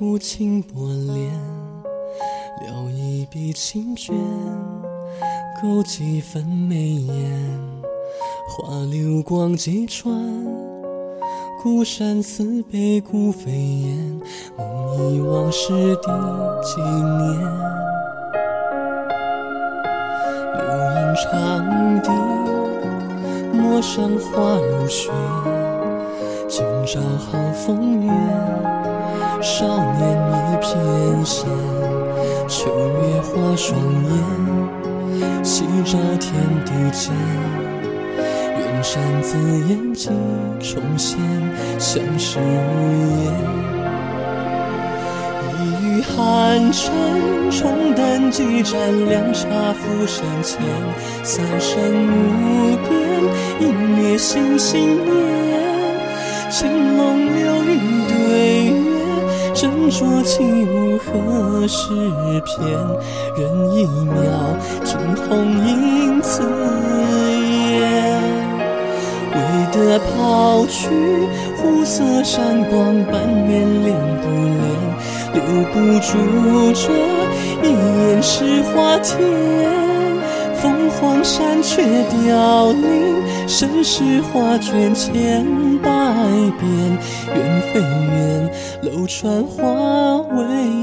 [0.00, 1.32] 恋，
[2.60, 4.14] 留一笔清卷，
[5.60, 7.14] 勾几分眉眼，
[8.48, 10.14] 花流光几转，
[11.60, 14.20] 孤山寺北古飞燕，
[14.56, 16.06] 梦忆往事第
[16.62, 17.40] 几年？
[20.54, 20.62] 流
[20.94, 22.10] 萤长笛，
[23.52, 25.10] 陌上花如雪。
[26.48, 28.10] 今朝好风月，
[29.58, 30.70] 少年一片
[31.24, 31.44] 闲。
[32.46, 36.32] 秋月花双眼，夕照天
[36.64, 37.12] 地间。
[38.56, 39.36] 远山紫
[39.68, 40.10] 烟几
[40.60, 41.18] 重现，
[41.76, 42.42] 相识无
[43.24, 43.34] 言。
[45.50, 46.94] 一语寒蝉，
[47.50, 50.62] 重担几盏凉茶浮生前。
[51.24, 51.74] 三生
[52.06, 52.94] 无边，
[53.58, 55.18] 一灭心心念。
[56.48, 57.17] 青龙，
[59.58, 61.90] 斟酌起舞何时
[62.44, 62.62] 片？
[63.36, 64.22] 人一秒，
[64.84, 65.26] 惊鸿
[65.66, 66.44] 影自
[67.58, 68.22] 言。
[69.34, 69.36] 为
[69.72, 70.88] 得抛去
[71.56, 74.62] 湖色闪光，半面恋不恋？
[75.34, 75.42] 留
[75.72, 75.74] 不
[76.06, 76.08] 住
[76.72, 76.86] 这
[77.66, 79.97] 一眼是花天。
[80.60, 85.44] 凤凰山却凋零，盛世画卷千
[85.78, 85.88] 百
[86.58, 86.98] 遍。
[87.34, 88.50] 缘非缘，
[88.82, 90.77] 楼船花未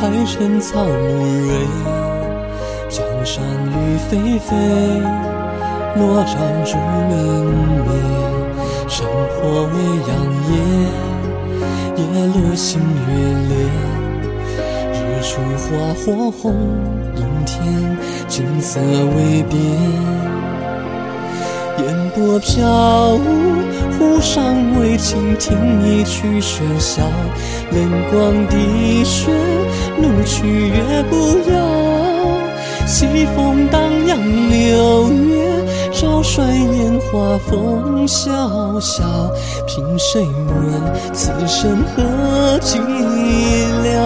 [0.00, 0.90] 开成草木
[1.48, 1.66] 蕊，
[2.88, 4.54] 江山绿霏霏，
[5.96, 6.78] 罗帐烛
[7.08, 7.16] 明
[7.82, 7.90] 灭，
[8.86, 9.04] 生
[9.34, 9.74] 破未
[10.06, 10.10] 央
[10.46, 10.54] 夜，
[11.96, 13.10] 夜落星月
[13.48, 13.52] 裂，
[14.92, 15.30] 日出
[15.64, 16.44] 花火红
[17.16, 17.58] 映天，
[18.28, 19.58] 景色未变，
[21.78, 23.57] 烟波飘舞。
[24.20, 27.02] 上未倾听一曲喧嚣，
[27.70, 29.30] 冷光滴血，
[29.96, 31.58] 怒去月不摇。
[32.86, 34.18] 西风荡漾
[34.50, 39.04] 六月，照衰烟花风萧萧。
[39.66, 42.78] 凭谁问此生何寂
[43.84, 43.96] 寥？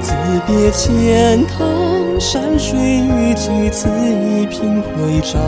[0.00, 0.12] 自
[0.46, 5.38] 别千堂山水雨几此一颦回照，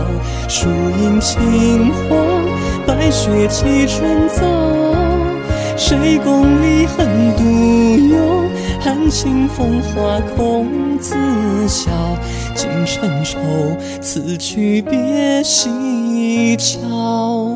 [0.49, 2.56] 树影轻黄。
[2.87, 4.45] 白雪几春早，
[5.77, 7.43] 谁共离恨独
[8.15, 8.47] 有？
[8.81, 11.15] 含情风华空自
[11.67, 11.91] 笑。
[12.55, 13.39] 今成愁，
[14.01, 17.49] 此去别西桥。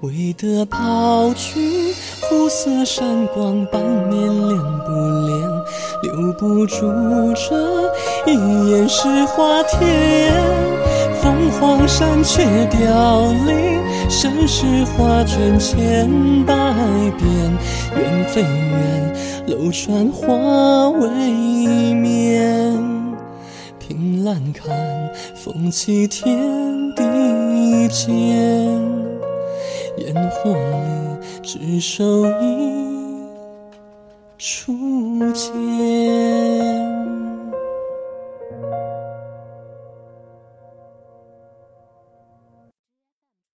[0.00, 4.18] 为得抛去湖色闪光，半面
[4.48, 4.92] 恋不
[5.26, 5.48] 恋？
[6.02, 6.86] 留不住
[7.34, 10.32] 这一眼是花天。
[11.82, 16.08] 江山却凋零，盛世画卷千
[16.44, 16.54] 百
[17.18, 17.28] 遍。
[17.96, 19.12] 缘非缘，
[19.48, 21.08] 楼船花未
[21.92, 22.80] 眠。
[23.80, 24.70] 凭栏看
[25.34, 26.38] 风起天
[26.94, 28.12] 地间，
[29.96, 32.86] 烟火里只收一
[34.38, 34.72] 初
[35.32, 36.51] 见。